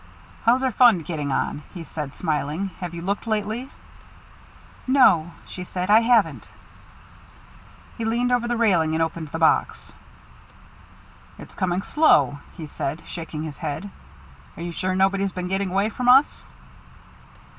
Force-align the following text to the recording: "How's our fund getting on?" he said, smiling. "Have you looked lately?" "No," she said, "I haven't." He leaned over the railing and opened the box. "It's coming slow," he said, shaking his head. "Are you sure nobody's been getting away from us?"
"How's 0.45 0.63
our 0.63 0.71
fund 0.71 1.05
getting 1.05 1.31
on?" 1.31 1.61
he 1.75 1.83
said, 1.83 2.15
smiling. 2.15 2.71
"Have 2.79 2.95
you 2.95 3.03
looked 3.03 3.27
lately?" 3.27 3.69
"No," 4.87 5.29
she 5.45 5.63
said, 5.63 5.91
"I 5.91 5.99
haven't." 5.99 6.47
He 7.99 8.03
leaned 8.05 8.31
over 8.31 8.47
the 8.47 8.57
railing 8.57 8.95
and 8.95 9.03
opened 9.03 9.27
the 9.27 9.37
box. 9.37 9.93
"It's 11.37 11.53
coming 11.53 11.83
slow," 11.83 12.39
he 12.57 12.65
said, 12.65 13.03
shaking 13.05 13.43
his 13.43 13.59
head. 13.59 13.91
"Are 14.57 14.63
you 14.63 14.71
sure 14.71 14.95
nobody's 14.95 15.33
been 15.33 15.47
getting 15.49 15.69
away 15.69 15.89
from 15.91 16.09
us?" 16.09 16.45